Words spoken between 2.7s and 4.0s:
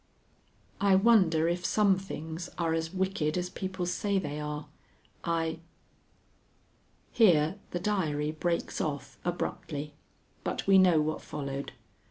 as wicked as people